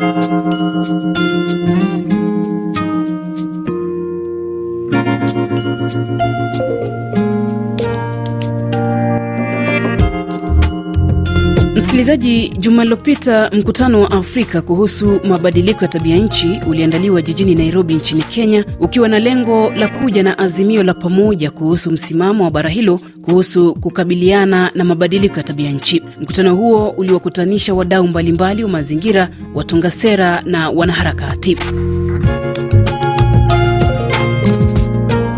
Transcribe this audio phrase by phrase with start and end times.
[0.00, 1.49] Thank you.
[12.10, 18.22] Msikilizaji, juma lilopita mkutano wa Afrika kuhusu mabadiliko ya tabia nchi uliandaliwa jijini Nairobi nchini
[18.22, 23.00] Kenya, ukiwa na lengo la kuja na azimio la pamoja kuhusu msimamo wa bara hilo
[23.22, 26.02] kuhusu kukabiliana na mabadiliko ya tabia nchi.
[26.20, 31.56] Mkutano huo uliwakutanisha wadau mbalimbali wa mazingira, watunga sera na wanaharakati.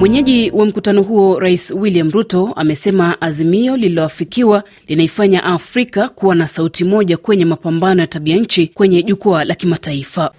[0.03, 6.85] Mwenyeji wa mkutano huo Rais William Ruto amesema azimio lililoafikiwa linaifanya Afrika kuwa na sauti
[6.85, 10.31] moja kwenye mapambano ya tabia nchi kwenye jukwaa la kimataifa.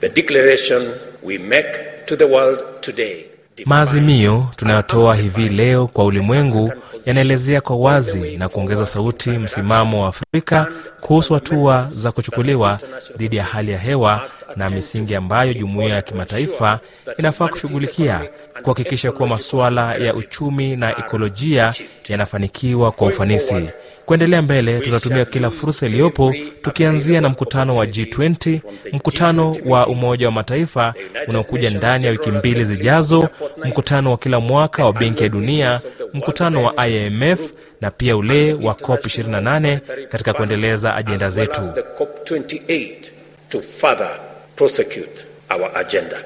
[3.65, 6.73] Maazimio tunayotoa hivi leo kwa ulimwengu
[7.05, 10.67] yanaelezea kwa wazi na kuongeza sauti msimamo wa Afrika
[11.01, 12.79] kuhusu hatua za kuchukuliwa
[13.17, 16.79] dhidi ya hali ya hewa na misingi ambayo jumuiya ya kimataifa
[17.17, 18.21] inafaa kushughulikia
[18.63, 21.73] kuhakikisha kuwa masuala ya uchumi na ekolojia
[22.07, 23.69] yanafanikiwa kwa ufanisi.
[24.05, 28.59] Kuendelea mbele, tutatumia kila fursa iliyopo, tukianzia na mkutano wa G20,
[28.93, 30.93] mkutano wa Umoja wa Mataifa
[31.27, 33.29] unaokuja ndani ya wiki mbili zijazo,
[33.65, 35.81] mkutano wa kila mwaka wa Benki ya Dunia,
[36.13, 37.39] mkutano wa IMF
[37.81, 41.61] na pia ule wa COP 28 katika kuendeleza ajenda zetu.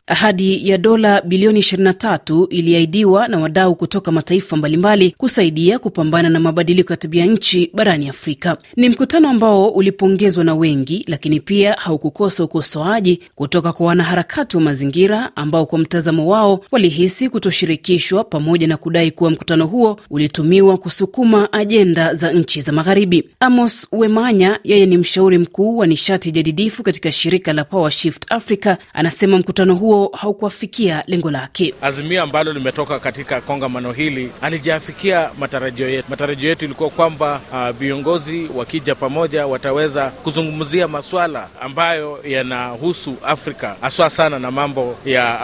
[0.07, 6.93] Ahadi ya dola bilioni 23 iliahidiwa na wadau kutoka mataifa mbalimbali kusaidia kupambana na mabadiliko
[6.93, 8.57] ya tabia nchi barani Afrika.
[8.75, 15.31] Ni mkutano ambao ulipongezwa na wengi, lakini pia haukukosa ukosoaji kutoka kwa wanaharakati wa mazingira
[15.35, 22.13] ambao kwa mtazamo wao walihisi kutoshirikishwa, pamoja na kudai kuwa mkutano huo ulitumiwa kusukuma ajenda
[22.13, 23.29] za nchi za Magharibi.
[23.39, 28.75] Amos Wemanya, yeye ni mshauri mkuu wa nishati jadidifu katika shirika la Power Shift Africa,
[29.17, 31.73] anasema mkutano huo haukuafikia lengo lake.
[31.81, 36.07] Azimio ambalo limetoka katika kongamano hili halijafikia matarajio yetu.
[36.09, 37.41] Matarajio yetu ilikuwa kwamba
[37.79, 45.39] viongozi uh, wakija pamoja wataweza kuzungumzia maswala ambayo yanahusu Afrika haswa sana na mambo ya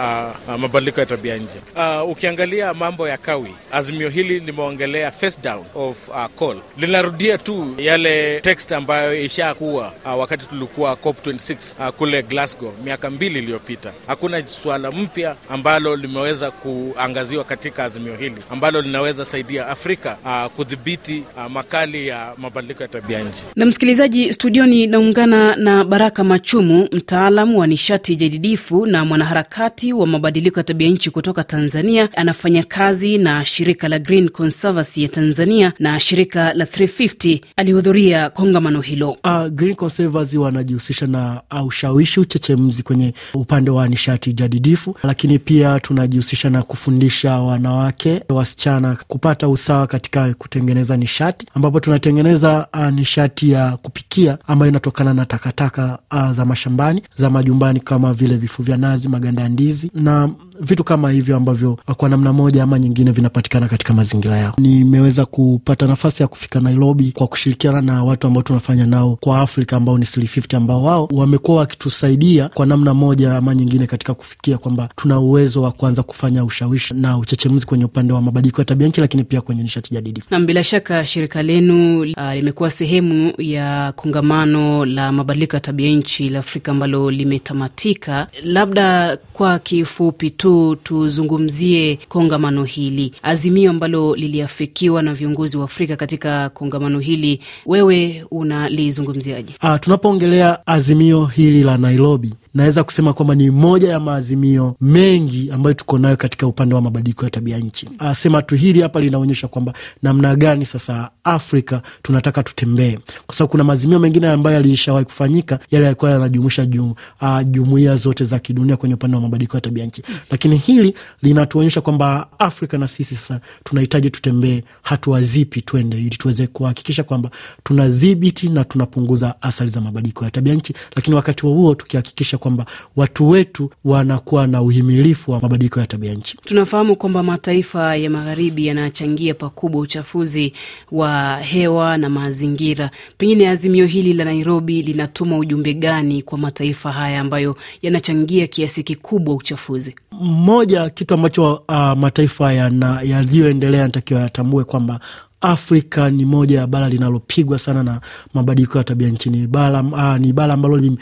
[0.48, 1.58] uh, uh, mabadiliko ya tabia nje.
[1.76, 7.74] Uh, ukiangalia mambo ya kawi, azimio hili limeongelea face down of uh, coal, linarudia tu
[7.78, 11.56] yale text ambayo ishakuwa uh, wakati tulikuwa COP 26
[11.88, 13.63] uh, kule Glasgow miaka mbili iliyopita.
[14.06, 21.22] Hakuna suala mpya ambalo limeweza kuangaziwa katika azimio hili ambalo linaweza saidia Afrika uh, kudhibiti
[21.36, 23.44] uh, makali ya mabadiliko ya tabia nchi.
[23.56, 30.60] Na msikilizaji, studioni naungana na Baraka Machumu, mtaalam wa nishati jadidifu na mwanaharakati wa mabadiliko
[30.60, 32.08] ya tabia nchi kutoka Tanzania.
[32.16, 37.40] Anafanya kazi na shirika la Green Conservancy ya Tanzania na shirika la 350.
[37.56, 39.10] Alihudhuria kongamano hilo.
[39.24, 46.50] Uh, Green Conservancy wanajihusisha na ushawishi, uchechemzi kwenye upande wa nishati jadidifu, lakini pia tunajihusisha
[46.50, 54.70] na kufundisha wanawake, wasichana kupata usawa katika kutengeneza nishati, ambapo tunatengeneza nishati ya kupikia ambayo
[54.70, 55.98] inatokana na takataka
[56.30, 60.30] za mashambani, za majumbani, kama vile vifu vya nazi, maganda ya ndizi na
[60.60, 64.54] vitu kama hivyo ambavyo kwa namna moja ama nyingine vinapatikana katika mazingira yao.
[64.58, 69.76] Nimeweza kupata nafasi ya kufika Nairobi kwa kushirikiana na watu ambao tunafanya nao kwa Afrika
[69.76, 74.88] ambao ni 350 ambao wao wamekuwa wakitusaidia kwa namna moja ama nyingine katika kufikia kwamba
[74.96, 79.00] tuna uwezo wa kuanza kufanya ushawishi na uchechemzi kwenye upande wa mabadiliko ya tabia nchi,
[79.00, 80.26] lakini pia kwenye nishati jadidifu.
[80.30, 86.28] Nam, bila shaka shirika lenu uh, limekuwa sehemu ya kongamano la mabadiliko ya tabia nchi
[86.28, 88.26] la Afrika ambalo limetamatika.
[88.44, 96.48] Labda kwa kifupi tu tuzungumzie kongamano hili, azimio ambalo liliafikiwa na viongozi wa Afrika katika
[96.48, 99.52] kongamano hili, wewe unalizungumziaje?
[99.62, 105.74] Uh, tunapoongelea azimio hili la Nairobi naweza kusema kwamba ni moja ya maazimio mengi ambayo
[105.74, 107.88] tuko nayo katika upande wa mabadiliko ya tabia nchi.
[108.14, 109.72] Sema tu hili hapa linaonyesha kwamba
[110.02, 115.84] namna gani sasa Afrika tunataka tutembee, kwa sababu kuna maazimio mengine ambayo yalishawahi kufanyika, yale
[115.84, 120.02] yalikuwa yanajumuisha jum, uh, jumuia zote za kidunia kwenye upande wa mabadiliko ya tabia nchi,
[120.30, 126.46] lakini hili linatuonyesha kwamba Afrika na sisi sasa tunahitaji tutembee hatua zipi twende, ili tuweze
[126.46, 127.30] kuhakikisha kwamba
[127.64, 133.28] tunadhibiti na tunapunguza athari za mabadiliko ya tabia nchi, lakini wakati huo tukihakikisha kwamba watu
[133.28, 136.36] wetu wanakuwa na uhimilifu wa mabadiliko ya tabia nchi.
[136.44, 140.52] Tunafahamu kwamba mataifa ya magharibi yanachangia pakubwa uchafuzi
[140.92, 142.90] wa hewa na mazingira.
[143.18, 149.34] Pengine azimio hili la Nairobi linatuma ujumbe gani kwa mataifa haya ambayo yanachangia kiasi kikubwa
[149.34, 149.94] uchafuzi?
[150.12, 155.00] Mmoja kitu ambacho uh, mataifa yaliyoendelea yanatakiwa yatambue kwamba
[155.44, 158.00] Afrika ni moja ya bara linalopigwa sana na
[158.34, 159.46] mabadiliko ya tabia nchini.
[159.92, 160.96] Uh, ni bara ambalo lim,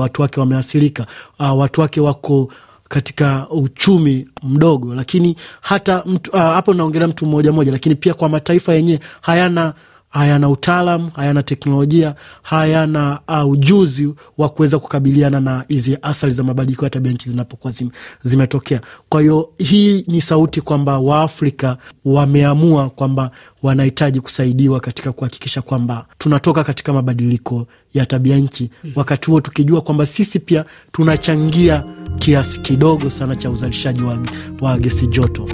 [0.00, 1.06] watu wake wameathirika,
[1.40, 2.52] uh, watu wake wako
[2.88, 8.28] katika uchumi mdogo, lakini hata mtu hapo, uh, naongelea mtu mmoja mmoja, lakini pia kwa
[8.28, 9.74] mataifa yenyewe hayana
[10.08, 16.84] hayana utaalam, hayana teknolojia, hayana uh, ujuzi wa kuweza kukabiliana na hizi athari za mabadiliko
[16.84, 17.90] ya tabia nchi zinapokuwa zim,
[18.24, 18.80] zimetokea.
[19.08, 23.30] Kwa hiyo hii ni sauti kwamba Waafrika wameamua kwamba
[23.62, 30.06] wanahitaji kusaidiwa katika kuhakikisha kwamba tunatoka katika mabadiliko ya tabia nchi, wakati huo tukijua kwamba
[30.06, 31.84] sisi pia tunachangia
[32.18, 34.18] kiasi kidogo sana cha uzalishaji wa,
[34.60, 35.46] wa gesi joto.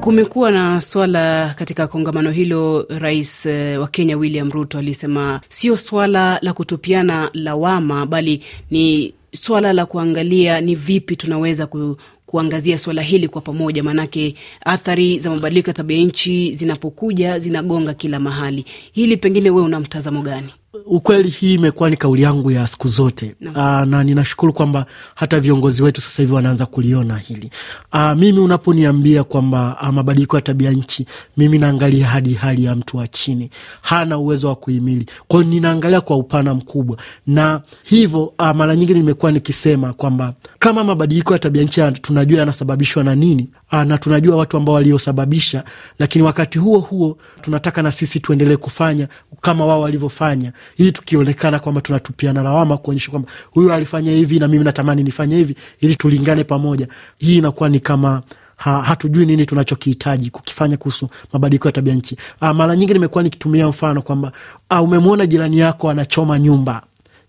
[0.00, 2.86] Kumekuwa na swala katika kongamano hilo.
[2.88, 3.46] Rais
[3.80, 10.60] wa Kenya William Ruto alisema sio swala la kutupiana lawama, bali ni swala la kuangalia
[10.60, 15.98] ni vipi tunaweza ku, kuangazia swala hili kwa pamoja, maanake athari za mabadiliko ya tabia
[16.04, 18.64] nchi zinapokuja zinagonga kila mahali.
[18.92, 20.48] Hili pengine wewe una mtazamo gani?
[20.86, 23.52] Ukweli, hii imekuwa ni kauli yangu ya siku zote no.
[23.56, 27.50] Aa, na ninashukuru kwamba hata viongozi wetu sasa hivi wanaanza kuliona hili.
[27.92, 31.06] Aa, mimi unaponiambia kwamba mabadiliko ya tabia nchi,
[31.36, 33.50] mimi naangalia hadi hali ya mtu wa chini,
[33.82, 35.06] hana uwezo wa kuhimili.
[35.28, 36.96] Kwa hiyo ninaangalia kwa upana mkubwa,
[37.26, 43.14] na hivyo mara nyingi nimekuwa nikisema kwamba kama mabadiliko ya tabia nchi tunajua yanasababishwa na
[43.14, 45.64] nini, aa, na tunajua watu ambao waliosababisha,
[45.98, 49.08] lakini wakati huo huo tunataka na sisi tuendelee kufanya
[49.40, 54.64] kama wao walivyofanya hii tukionekana kwamba tunatupiana lawama, kuonyesha kwamba huyu alifanya hivi na mimi
[54.64, 56.88] natamani nifanye hivi ili tulingane pamoja.
[57.18, 58.22] Hii inakuwa ni kama
[58.56, 62.16] ha, hatujui nini tunachokihitaji kukifanya kuhusu mabadiliko ya tabia nchi.
[62.54, 64.32] Mara nyingi nimekuwa nikitumia mfano kwamba
[64.82, 66.82] umemwona jirani yako anachoma nyumba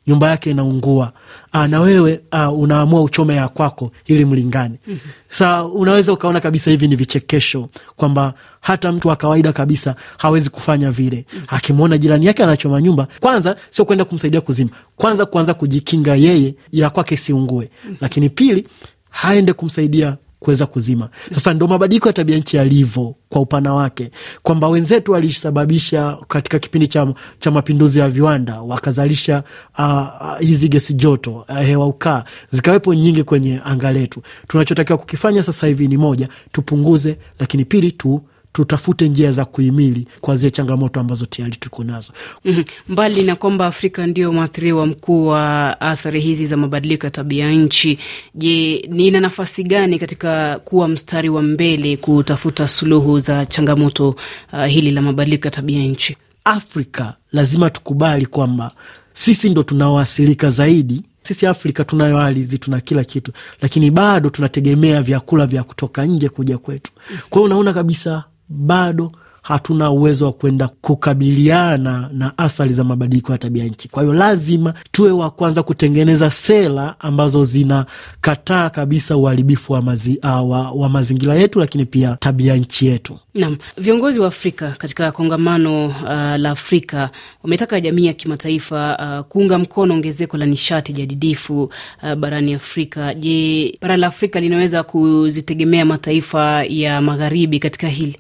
[0.08, 1.14] nyumba yake inaungua,
[1.54, 4.80] aa, na wewe aa, unaamua uchome ya kwako ili mlingane.
[4.88, 5.10] mm -hmm.
[5.30, 10.92] Sa unaweza ukaona kabisa hivi ni vichekesho kwamba hata mtu wa kawaida kabisa hawezi kufanya
[10.92, 11.26] vile.
[11.34, 11.56] mm -hmm.
[11.56, 16.90] Akimwona jirani yake anachoma nyumba, kwanza sio kwenda kumsaidia kuzima, kwanza kuanza kujikinga yeye ya
[16.90, 17.70] kwake siungue.
[17.86, 17.96] mm -hmm.
[18.02, 18.68] Lakini pili
[19.10, 21.10] haende kumsaidia kuweza kuzima.
[21.34, 24.12] Sasa ndo mabadiliko ya tabia nchi yalivyo kwa upana wake,
[24.44, 29.44] kwamba wenzetu walisababisha katika kipindi cha, cha mapinduzi ya viwanda wakazalisha
[29.78, 34.22] uh, hizi gesi joto uh, hewa ukaa zikawepo nyingi kwenye anga letu.
[34.48, 38.22] Tunachotakiwa kukifanya sasa hivi ni moja, tupunguze, lakini pili tu
[38.54, 42.14] tutafute njia za kuhimili kwa zile changamoto ambazo tayari tuko nazo.
[42.46, 42.66] mm -hmm.
[42.88, 48.00] Mbali na kwamba Afrika ndio mwathiriwa mkuu wa athari hizi za mabadiliko ya tabia nchi,
[48.36, 54.10] je, nina nafasi gani katika kuwa mstari wa mbele kutafuta suluhu za changamoto
[54.54, 56.18] uh, hili la mabadiliko ya tabia nchi?
[56.44, 58.72] Afrika lazima tukubali kwamba
[59.14, 61.02] sisi ndo tunaoathirika zaidi.
[61.24, 63.32] Sisi Afrika tunayo ardhi, tuna kila kitu,
[63.62, 66.92] lakini bado tunategemea vyakula vya kutoka nje kuja kwetu.
[67.30, 69.12] Kwa hiyo unaona kabisa bado
[69.42, 73.90] hatuna uwezo wa kwenda kukabiliana na athari za mabadiliko ya tabia nchi.
[73.90, 80.72] Kwa hiyo lazima tuwe wa kwanza kutengeneza sera ambazo zinakataa kabisa uharibifu wa, mazi, wa,
[80.72, 83.18] wa mazingira yetu, lakini pia tabia nchi yetu.
[83.34, 86.04] Naam, viongozi wa Afrika katika kongamano uh,
[86.38, 87.10] la Afrika
[87.44, 91.64] wametaka jamii ya kimataifa uh, kuunga mkono ongezeko la nishati jadidifu
[92.04, 93.14] uh, barani Afrika.
[93.14, 98.18] Je, bara la Afrika linaweza kuzitegemea mataifa ya magharibi katika hili?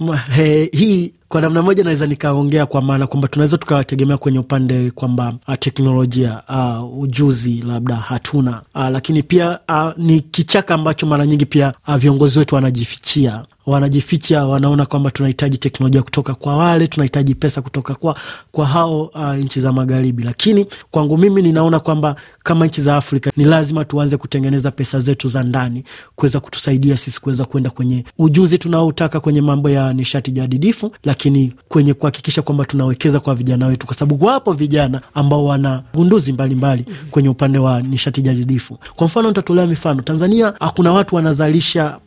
[0.00, 4.90] Uh, he, hii kwa namna moja naweza nikaongea kwa maana kwamba tunaweza tukawategemea kwenye upande
[4.90, 11.46] kwamba teknolojia uh, ujuzi labda hatuna uh, lakini pia uh, ni kichaka ambacho mara nyingi
[11.46, 17.62] pia uh, viongozi wetu wanajifichia wanajificha wanaona kwamba tunahitaji teknolojia kutoka kwa wale, tunahitaji pesa
[17.62, 18.16] kutoka kwa,
[18.52, 20.22] kwa hao uh, nchi za magharibi.
[20.22, 25.28] Lakini kwangu mimi ninaona kwamba kama nchi za Afrika ni lazima tuanze kutengeneza pesa zetu
[25.28, 25.84] za ndani
[26.16, 31.94] kuweza kutusaidia sisi kuweza kwenda kwenye ujuzi tunaotaka kwenye mambo ya nishati jadidifu, lakini kwenye
[31.94, 36.96] kuhakikisha kwamba tunawekeza kwa vijana wetu, kwa sababu wapo vijana ambao wana gunduzi mbalimbali mbali
[37.10, 38.78] kwenye upande wa nishati jadidifu.
[38.96, 41.98] Kwa mfano nitatolea mifano Tanzania, kuna watu wanazalisha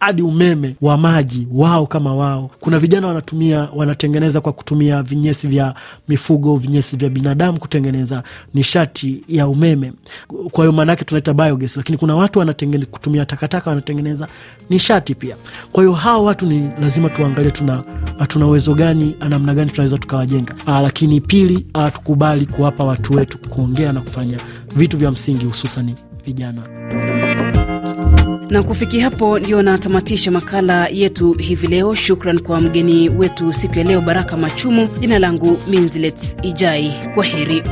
[0.00, 2.50] hadi uh, umeme wa maji wao kama wao.
[2.60, 5.74] Kuna vijana wanatumia wanatengeneza kwa kutumia vinyesi vya
[6.08, 8.22] mifugo, vinyesi vya binadamu kutengeneza
[8.54, 9.92] nishati ya umeme.
[10.52, 14.28] Kwa hiyo maanake tunaita biogas, lakini kuna watu wanatengeneza kutumia takataka wanatengeneza
[14.70, 15.36] nishati pia.
[15.72, 17.82] Kwa hiyo hawa watu ni lazima tuangalie tuna
[18.28, 20.54] tuna uwezo gani, namna gani tunaweza tukawajenga.
[20.66, 24.38] Uh, lakini pili, uh, tukubali kuwapa watu wetu kuongea na kufanya
[24.76, 25.94] vitu vya msingi, hususani
[26.26, 26.62] vijana
[28.52, 31.94] na kufikia hapo ndio natamatisha makala yetu hivi leo.
[31.94, 34.86] Shukran kwa mgeni wetu siku ya leo, Baraka Machumu.
[35.00, 37.62] Jina langu Minzilet Ijai, kwa heri.